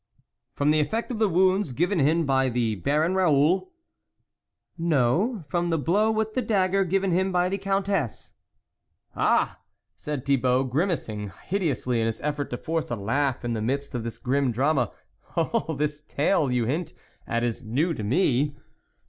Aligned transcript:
"From 0.55 0.71
the 0.71 0.79
effect 0.79 1.11
of 1.11 1.19
the 1.19 1.29
wounds 1.29 1.73
given 1.73 1.99
him 1.99 2.25
by 2.25 2.49
the 2.49 2.73
Baron 2.73 3.13
Raoul?"" 3.13 3.71
No, 4.79 5.43
from 5.47 5.69
the 5.69 5.77
blow 5.77 6.09
with 6.09 6.33
the 6.33 6.41
dagger 6.41 6.83
given 6.83 7.11
him 7.11 7.31
by 7.31 7.49
the 7.49 7.59
Countess."" 7.59 8.33
Ah!" 9.15 9.59
said 9.95 10.25
Thibault, 10.25 10.63
grimacing 10.71 11.27
hide 11.27 11.61
ously, 11.61 11.99
in 12.01 12.07
his 12.07 12.19
effort 12.21 12.49
to 12.49 12.57
force 12.57 12.89
a 12.89 12.95
laugh 12.95 13.45
in 13.45 13.53
the 13.53 13.61
midst 13.61 13.93
of 13.93 14.03
this 14.03 14.17
grim 14.17 14.51
drama, 14.51 14.91
"all 15.35 15.75
this 15.75 16.01
tale 16.01 16.51
you 16.51 16.65
hint 16.65 16.93
at 17.27 17.43
is 17.43 17.63
new 17.63 17.93
to 17.93 18.03
me." 18.03 18.55